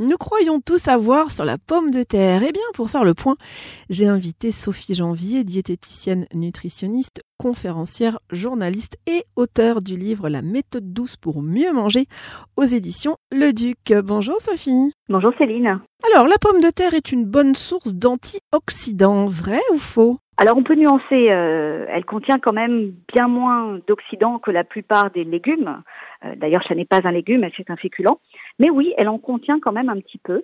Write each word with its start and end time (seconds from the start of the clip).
Nous 0.00 0.16
croyons 0.16 0.60
tout 0.60 0.78
savoir 0.78 1.32
sur 1.32 1.44
la 1.44 1.58
pomme 1.58 1.90
de 1.90 2.04
terre. 2.04 2.42
Eh 2.48 2.52
bien, 2.52 2.62
pour 2.72 2.88
faire 2.88 3.02
le 3.02 3.14
point, 3.14 3.34
j'ai 3.90 4.06
invité 4.06 4.52
Sophie 4.52 4.94
Janvier, 4.94 5.42
diététicienne 5.42 6.26
nutritionniste, 6.32 7.20
conférencière, 7.36 8.20
journaliste 8.30 8.96
et 9.08 9.24
auteure 9.34 9.82
du 9.82 9.96
livre 9.96 10.28
La 10.28 10.40
méthode 10.40 10.92
douce 10.92 11.16
pour 11.16 11.42
mieux 11.42 11.72
manger 11.72 12.06
aux 12.56 12.62
éditions 12.62 13.16
Le 13.32 13.52
Duc. 13.52 13.92
Bonjour 14.04 14.40
Sophie. 14.40 14.92
Bonjour 15.08 15.32
Céline. 15.36 15.80
Alors, 16.12 16.28
la 16.28 16.38
pomme 16.40 16.60
de 16.60 16.70
terre 16.70 16.94
est 16.94 17.10
une 17.10 17.24
bonne 17.24 17.56
source 17.56 17.92
d'antioxydants, 17.92 19.26
vrai 19.26 19.58
ou 19.74 19.78
faux? 19.78 20.18
Alors 20.40 20.56
on 20.56 20.62
peut 20.62 20.76
nuancer, 20.76 21.30
euh, 21.32 21.84
elle 21.88 22.04
contient 22.04 22.38
quand 22.38 22.52
même 22.52 22.92
bien 23.12 23.26
moins 23.26 23.80
d'oxydants 23.88 24.38
que 24.38 24.52
la 24.52 24.62
plupart 24.62 25.10
des 25.10 25.24
légumes. 25.24 25.82
Euh, 26.24 26.34
d'ailleurs, 26.36 26.64
ce 26.68 26.74
n'est 26.74 26.84
pas 26.84 27.00
un 27.04 27.12
légume, 27.12 27.46
c'est 27.56 27.70
un 27.70 27.76
féculent. 27.76 28.20
Mais 28.58 28.70
oui, 28.70 28.92
elle 28.96 29.08
en 29.08 29.18
contient 29.18 29.60
quand 29.60 29.72
même 29.72 29.88
un 29.88 30.00
petit 30.00 30.18
peu. 30.18 30.42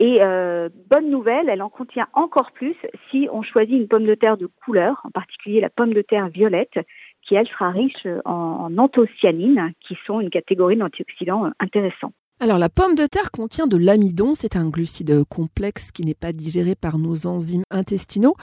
Et 0.00 0.22
euh, 0.22 0.68
bonne 0.90 1.10
nouvelle, 1.10 1.48
elle 1.48 1.62
en 1.62 1.68
contient 1.68 2.08
encore 2.12 2.50
plus 2.52 2.74
si 3.10 3.28
on 3.30 3.42
choisit 3.42 3.74
une 3.74 3.88
pomme 3.88 4.06
de 4.06 4.14
terre 4.14 4.36
de 4.36 4.46
couleur, 4.64 5.00
en 5.04 5.10
particulier 5.10 5.60
la 5.60 5.70
pomme 5.70 5.92
de 5.92 6.02
terre 6.02 6.28
violette, 6.28 6.78
qui 7.22 7.36
elle 7.36 7.46
sera 7.46 7.70
riche 7.70 8.06
en, 8.24 8.32
en 8.32 8.78
anthocyanines, 8.78 9.72
qui 9.80 9.96
sont 10.06 10.20
une 10.20 10.30
catégorie 10.30 10.76
d'antioxydants 10.76 11.52
intéressants. 11.60 12.12
Alors 12.42 12.58
la 12.58 12.68
pomme 12.68 12.96
de 12.96 13.06
terre 13.06 13.30
contient 13.30 13.68
de 13.68 13.76
l'amidon, 13.76 14.34
c'est 14.34 14.56
un 14.56 14.68
glucide 14.68 15.22
complexe 15.28 15.92
qui 15.92 16.02
n'est 16.02 16.12
pas 16.12 16.32
digéré 16.32 16.74
par 16.74 16.98
nos 16.98 17.28
enzymes 17.28 17.62
intestinaux. 17.70 18.34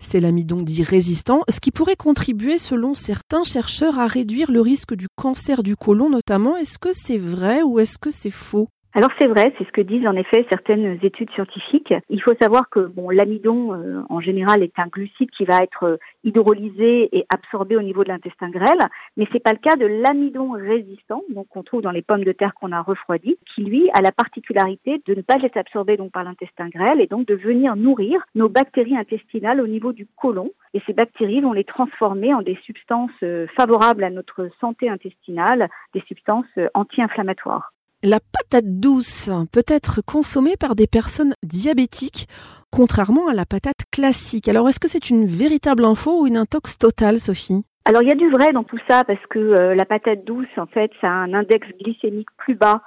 C'est 0.00 0.20
l'amidon 0.20 0.62
dit 0.62 0.82
résistant, 0.82 1.42
ce 1.50 1.60
qui 1.60 1.70
pourrait 1.70 1.96
contribuer 1.96 2.56
selon 2.56 2.94
certains 2.94 3.44
chercheurs 3.44 3.98
à 3.98 4.06
réduire 4.06 4.50
le 4.50 4.62
risque 4.62 4.94
du 4.94 5.06
cancer 5.16 5.62
du 5.62 5.76
côlon 5.76 6.08
notamment. 6.08 6.56
Est-ce 6.56 6.78
que 6.78 6.92
c'est 6.94 7.18
vrai 7.18 7.60
ou 7.60 7.78
est-ce 7.78 7.98
que 7.98 8.10
c'est 8.10 8.30
faux? 8.30 8.68
Alors 8.94 9.08
c'est 9.18 9.26
vrai, 9.26 9.54
c'est 9.56 9.64
ce 9.64 9.72
que 9.72 9.80
disent 9.80 10.06
en 10.06 10.16
effet 10.16 10.44
certaines 10.50 10.98
études 11.02 11.30
scientifiques. 11.30 11.94
Il 12.10 12.20
faut 12.20 12.34
savoir 12.38 12.68
que 12.68 12.80
bon, 12.80 13.08
l'amidon 13.08 13.72
euh, 13.72 14.02
en 14.10 14.20
général 14.20 14.62
est 14.62 14.78
un 14.78 14.86
glucide 14.86 15.30
qui 15.30 15.46
va 15.46 15.60
être 15.62 15.84
euh, 15.84 15.96
hydrolysé 16.24 17.08
et 17.16 17.24
absorbé 17.30 17.74
au 17.76 17.80
niveau 17.80 18.04
de 18.04 18.10
l'intestin 18.10 18.50
grêle, 18.50 18.86
mais 19.16 19.26
c'est 19.32 19.42
pas 19.42 19.52
le 19.52 19.60
cas 19.60 19.76
de 19.76 19.86
l'amidon 19.86 20.50
résistant, 20.52 21.22
donc 21.30 21.48
qu'on 21.48 21.62
trouve 21.62 21.80
dans 21.80 21.90
les 21.90 22.02
pommes 22.02 22.24
de 22.24 22.32
terre 22.32 22.52
qu'on 22.52 22.70
a 22.70 22.82
refroidies, 22.82 23.38
qui 23.54 23.64
lui 23.64 23.88
a 23.94 24.02
la 24.02 24.12
particularité 24.12 25.00
de 25.06 25.14
ne 25.14 25.22
pas 25.22 25.36
être 25.42 25.56
absorbé 25.56 25.96
donc 25.96 26.12
par 26.12 26.24
l'intestin 26.24 26.68
grêle 26.68 27.00
et 27.00 27.06
donc 27.06 27.26
de 27.26 27.34
venir 27.34 27.76
nourrir 27.76 28.22
nos 28.34 28.50
bactéries 28.50 28.98
intestinales 28.98 29.62
au 29.62 29.66
niveau 29.66 29.94
du 29.94 30.06
côlon. 30.16 30.50
Et 30.74 30.82
ces 30.86 30.92
bactéries 30.92 31.40
vont 31.40 31.54
les 31.54 31.64
transformer 31.64 32.34
en 32.34 32.42
des 32.42 32.58
substances 32.66 33.10
euh, 33.22 33.46
favorables 33.56 34.04
à 34.04 34.10
notre 34.10 34.50
santé 34.60 34.90
intestinale, 34.90 35.70
des 35.94 36.02
substances 36.06 36.44
anti-inflammatoires. 36.74 37.72
La 38.04 38.18
patate 38.18 38.80
douce 38.80 39.30
peut 39.52 39.62
être 39.68 40.00
consommée 40.04 40.56
par 40.58 40.74
des 40.74 40.88
personnes 40.88 41.34
diabétiques, 41.44 42.26
contrairement 42.72 43.28
à 43.28 43.32
la 43.32 43.46
patate 43.46 43.84
classique. 43.92 44.48
Alors, 44.48 44.68
est-ce 44.68 44.80
que 44.80 44.88
c'est 44.88 45.08
une 45.08 45.24
véritable 45.24 45.84
info 45.84 46.22
ou 46.22 46.26
une 46.26 46.36
intox 46.36 46.78
totale, 46.78 47.20
Sophie? 47.20 47.64
Alors 47.84 48.02
il 48.02 48.08
y 48.08 48.12
a 48.12 48.16
du 48.16 48.30
vrai 48.30 48.52
dans 48.52 48.62
tout 48.62 48.78
ça 48.88 49.02
parce 49.04 49.24
que 49.28 49.38
euh, 49.38 49.74
la 49.74 49.84
patate 49.84 50.24
douce 50.24 50.46
en 50.56 50.66
fait 50.66 50.92
ça 51.00 51.08
a 51.08 51.10
un 51.10 51.34
index 51.34 51.66
glycémique 51.80 52.28
plus 52.36 52.54
bas 52.54 52.80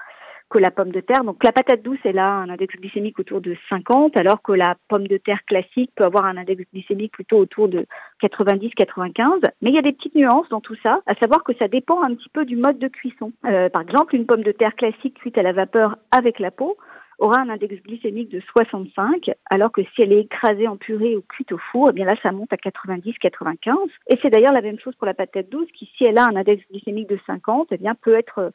que 0.49 0.59
la 0.59 0.71
pomme 0.71 0.91
de 0.91 1.01
terre. 1.01 1.23
Donc 1.23 1.43
la 1.43 1.51
patate 1.51 1.81
douce, 1.81 1.99
elle 2.03 2.19
a 2.19 2.29
un 2.29 2.49
index 2.49 2.75
glycémique 2.75 3.19
autour 3.19 3.41
de 3.41 3.55
50, 3.69 4.17
alors 4.17 4.41
que 4.41 4.51
la 4.51 4.75
pomme 4.87 5.07
de 5.07 5.17
terre 5.17 5.43
classique 5.45 5.91
peut 5.95 6.03
avoir 6.03 6.25
un 6.25 6.37
index 6.37 6.63
glycémique 6.73 7.11
plutôt 7.13 7.37
autour 7.37 7.67
de 7.67 7.85
90-95. 8.21 9.41
Mais 9.61 9.71
il 9.71 9.75
y 9.75 9.79
a 9.79 9.81
des 9.81 9.93
petites 9.93 10.15
nuances 10.15 10.49
dans 10.49 10.61
tout 10.61 10.75
ça, 10.83 11.01
à 11.07 11.15
savoir 11.15 11.43
que 11.43 11.53
ça 11.57 11.67
dépend 11.67 12.01
un 12.03 12.13
petit 12.13 12.29
peu 12.29 12.45
du 12.45 12.55
mode 12.55 12.79
de 12.79 12.87
cuisson. 12.87 13.31
Euh, 13.45 13.69
par 13.69 13.81
exemple, 13.81 14.15
une 14.15 14.25
pomme 14.25 14.43
de 14.43 14.51
terre 14.51 14.75
classique 14.75 15.15
cuite 15.15 15.37
à 15.37 15.43
la 15.43 15.53
vapeur 15.53 15.97
avec 16.11 16.39
la 16.39 16.51
peau 16.51 16.77
aura 17.17 17.39
un 17.39 17.49
index 17.49 17.81
glycémique 17.83 18.29
de 18.29 18.41
65, 18.41 19.31
alors 19.49 19.71
que 19.71 19.81
si 19.81 20.01
elle 20.01 20.11
est 20.11 20.21
écrasée 20.21 20.67
en 20.67 20.75
purée 20.75 21.15
ou 21.15 21.21
cuite 21.21 21.51
au 21.53 21.57
four, 21.71 21.87
eh 21.89 21.93
bien 21.93 22.05
là, 22.05 22.15
ça 22.21 22.31
monte 22.31 22.51
à 22.51 22.57
90-95. 22.57 23.73
Et 24.09 24.17
c'est 24.21 24.29
d'ailleurs 24.29 24.53
la 24.53 24.61
même 24.61 24.79
chose 24.79 24.95
pour 24.95 25.07
la 25.07 25.13
patate 25.13 25.49
douce, 25.49 25.71
qui, 25.73 25.89
si 25.97 26.03
elle 26.03 26.17
a 26.17 26.25
un 26.25 26.35
index 26.35 26.61
glycémique 26.69 27.07
de 27.09 27.19
50, 27.25 27.69
eh 27.71 27.77
bien, 27.77 27.95
peut 27.95 28.15
être 28.15 28.51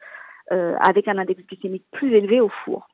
euh, 0.51 0.75
avec 0.79 1.07
un 1.07 1.17
index 1.17 1.41
glycémique 1.47 1.85
plus 1.91 2.13
élevé 2.13 2.41
au 2.41 2.49
four. 2.65 2.87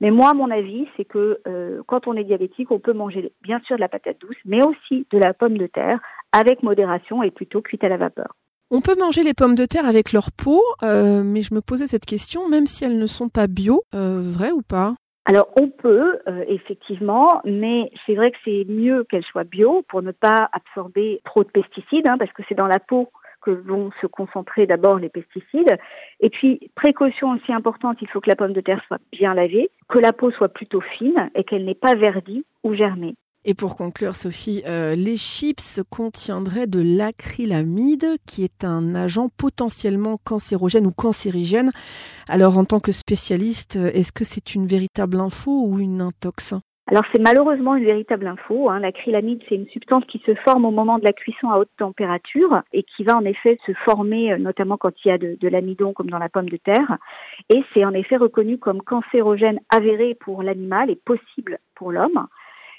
Mais 0.00 0.10
moi, 0.10 0.34
mon 0.34 0.50
avis, 0.50 0.86
c'est 0.96 1.04
que 1.04 1.40
euh, 1.48 1.82
quand 1.86 2.06
on 2.06 2.14
est 2.14 2.24
diabétique, 2.24 2.70
on 2.70 2.78
peut 2.78 2.92
manger 2.92 3.32
bien 3.42 3.60
sûr 3.60 3.76
de 3.76 3.80
la 3.80 3.88
patate 3.88 4.20
douce, 4.20 4.36
mais 4.44 4.62
aussi 4.62 5.06
de 5.10 5.18
la 5.18 5.32
pomme 5.32 5.58
de 5.58 5.66
terre 5.66 5.98
avec 6.32 6.62
modération 6.62 7.22
et 7.22 7.30
plutôt 7.30 7.62
cuite 7.62 7.82
à 7.82 7.88
la 7.88 7.96
vapeur. 7.96 8.36
On 8.70 8.80
peut 8.80 8.96
manger 8.98 9.24
les 9.24 9.32
pommes 9.32 9.54
de 9.54 9.64
terre 9.64 9.86
avec 9.86 10.12
leur 10.12 10.30
peau, 10.30 10.62
euh, 10.82 11.22
mais 11.24 11.40
je 11.40 11.54
me 11.54 11.60
posais 11.60 11.86
cette 11.86 12.04
question, 12.04 12.48
même 12.48 12.66
si 12.66 12.84
elles 12.84 12.98
ne 12.98 13.06
sont 13.06 13.30
pas 13.30 13.46
bio, 13.46 13.82
vrai 13.92 14.50
ou 14.50 14.60
pas? 14.60 14.94
Alors 15.24 15.48
on 15.60 15.68
peut 15.68 16.18
effectivement, 16.46 17.40
mais 17.44 17.90
c'est 18.06 18.14
vrai 18.14 18.30
que 18.30 18.36
c'est 18.44 18.64
mieux 18.68 19.04
qu'elles 19.04 19.24
soient 19.24 19.44
bio 19.44 19.82
pour 19.88 20.02
ne 20.02 20.12
pas 20.12 20.48
absorber 20.52 21.20
trop 21.24 21.42
de 21.42 21.48
pesticides, 21.48 22.08
hein, 22.08 22.16
parce 22.18 22.32
que 22.32 22.42
c'est 22.48 22.54
dans 22.54 22.66
la 22.66 22.78
peau 22.78 23.08
vont 23.50 23.90
se 24.00 24.06
concentrer 24.06 24.66
d'abord 24.66 24.98
les 24.98 25.08
pesticides. 25.08 25.76
Et 26.20 26.30
puis, 26.30 26.70
précaution 26.74 27.32
aussi 27.32 27.52
importante, 27.52 27.98
il 28.00 28.08
faut 28.08 28.20
que 28.20 28.28
la 28.28 28.36
pomme 28.36 28.52
de 28.52 28.60
terre 28.60 28.82
soit 28.86 29.00
bien 29.12 29.34
lavée, 29.34 29.70
que 29.88 29.98
la 29.98 30.12
peau 30.12 30.30
soit 30.30 30.48
plutôt 30.48 30.80
fine 30.80 31.30
et 31.34 31.44
qu'elle 31.44 31.64
n'ait 31.64 31.74
pas 31.74 31.94
verdi 31.94 32.44
ou 32.64 32.74
germé. 32.74 33.14
Et 33.44 33.54
pour 33.54 33.76
conclure, 33.76 34.14
Sophie, 34.14 34.62
euh, 34.66 34.94
les 34.94 35.16
chips 35.16 35.80
contiendraient 35.88 36.66
de 36.66 36.80
l'acrylamide, 36.80 38.16
qui 38.26 38.44
est 38.44 38.64
un 38.64 38.94
agent 38.94 39.28
potentiellement 39.36 40.18
cancérogène 40.22 40.86
ou 40.86 40.92
cancérigène. 40.92 41.70
Alors, 42.28 42.58
en 42.58 42.64
tant 42.64 42.80
que 42.80 42.92
spécialiste, 42.92 43.76
est-ce 43.76 44.12
que 44.12 44.24
c'est 44.24 44.54
une 44.54 44.66
véritable 44.66 45.18
info 45.20 45.64
ou 45.66 45.78
une 45.78 46.00
intox? 46.00 46.54
Alors 46.90 47.04
c'est 47.12 47.20
malheureusement 47.20 47.76
une 47.76 47.84
véritable 47.84 48.26
info. 48.26 48.70
Hein. 48.70 48.80
L'acrylamide, 48.80 49.42
c'est 49.46 49.56
une 49.56 49.68
substance 49.68 50.04
qui 50.06 50.22
se 50.24 50.34
forme 50.36 50.64
au 50.64 50.70
moment 50.70 50.98
de 50.98 51.04
la 51.04 51.12
cuisson 51.12 51.50
à 51.50 51.58
haute 51.58 51.68
température 51.76 52.62
et 52.72 52.82
qui 52.82 53.04
va 53.04 53.14
en 53.14 53.26
effet 53.26 53.58
se 53.66 53.72
former 53.84 54.32
euh, 54.32 54.38
notamment 54.38 54.78
quand 54.78 54.94
il 55.04 55.08
y 55.08 55.10
a 55.10 55.18
de, 55.18 55.48
l'amidon 55.48 55.92
comme 55.92 56.08
dans 56.08 56.18
la 56.18 56.30
pomme 56.30 56.48
de 56.48 56.56
terre. 56.56 56.96
Et 57.50 57.62
c'est 57.74 57.84
en 57.84 57.92
effet 57.92 58.16
reconnu 58.16 58.56
comme 58.56 58.80
cancérogène 58.80 59.60
avéré 59.68 60.14
pour 60.14 60.42
l'animal 60.42 60.88
et 60.88 60.96
possible 60.96 61.58
pour 61.74 61.92
l'homme. 61.92 62.26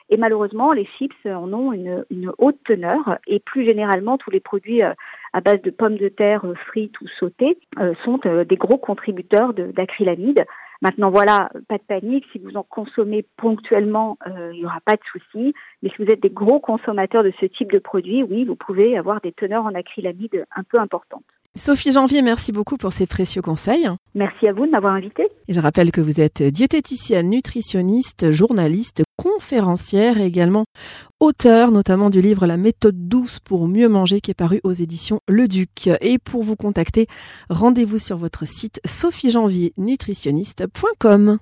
Et 0.09 0.17
malheureusement, 0.17 0.71
les 0.71 0.85
chips 0.97 1.13
en 1.27 1.53
ont 1.53 1.71
une, 1.71 2.03
une, 2.09 2.31
haute 2.39 2.57
teneur 2.65 3.19
et 3.27 3.39
plus 3.39 3.63
généralement, 3.63 4.17
tous 4.17 4.31
les 4.31 4.39
produits 4.39 4.81
euh, 4.81 4.93
à 5.33 5.41
base 5.41 5.61
de 5.61 5.69
pommes 5.69 5.97
de 5.97 6.09
terre 6.09 6.45
euh, 6.45 6.55
frites 6.55 6.99
ou 7.01 7.07
sautées 7.19 7.59
sont 8.03 8.17
des 8.17 8.55
gros 8.55 8.79
contributeurs 8.79 9.53
d'acrylamide. 9.53 10.43
Maintenant, 10.81 11.11
voilà, 11.11 11.49
pas 11.67 11.77
de 11.77 11.83
panique. 11.83 12.25
Si 12.31 12.39
vous 12.39 12.55
en 12.55 12.63
consommez 12.63 13.25
ponctuellement, 13.37 14.17
euh, 14.27 14.51
il 14.53 14.59
n'y 14.59 14.65
aura 14.65 14.79
pas 14.81 14.95
de 14.95 15.01
souci. 15.11 15.53
Mais 15.83 15.89
si 15.89 15.95
vous 16.03 16.09
êtes 16.09 16.21
des 16.21 16.29
gros 16.29 16.59
consommateurs 16.59 17.23
de 17.23 17.33
ce 17.39 17.45
type 17.45 17.71
de 17.71 17.79
produits, 17.79 18.23
oui, 18.23 18.45
vous 18.45 18.55
pouvez 18.55 18.97
avoir 18.97 19.19
des 19.21 19.33
teneurs 19.33 19.65
en 19.65 19.75
acrylamide 19.75 20.45
un 20.55 20.63
peu 20.63 20.79
importantes. 20.79 21.23
Sophie 21.55 21.91
Janvier, 21.91 22.21
merci 22.21 22.51
beaucoup 22.51 22.77
pour 22.77 22.91
ces 22.93 23.07
précieux 23.07 23.41
conseils. 23.41 23.89
Merci 24.15 24.47
à 24.47 24.53
vous 24.53 24.65
de 24.65 24.71
m'avoir 24.71 24.93
invité. 24.93 25.27
Et 25.47 25.53
je 25.53 25.59
rappelle 25.59 25.91
que 25.91 25.99
vous 25.99 26.21
êtes 26.21 26.43
diététicienne, 26.43 27.29
nutritionniste, 27.29 28.31
journaliste, 28.31 29.03
conférencière 29.19 30.19
et 30.21 30.25
également 30.25 30.63
auteur 31.19 31.71
notamment 31.71 32.09
du 32.09 32.21
livre 32.21 32.47
La 32.47 32.55
méthode 32.55 33.09
douce 33.09 33.39
pour 33.39 33.67
mieux 33.67 33.89
manger 33.89 34.21
qui 34.21 34.31
est 34.31 34.33
paru 34.33 34.61
aux 34.63 34.71
éditions 34.71 35.19
Le 35.27 35.49
Duc. 35.49 35.89
Et 35.99 36.19
pour 36.19 36.41
vous 36.41 36.55
contacter, 36.55 37.07
rendez-vous 37.49 37.97
sur 37.97 38.17
votre 38.17 38.47
site 38.47 38.79
sophiejanviernutritionniste.com. 38.85 41.39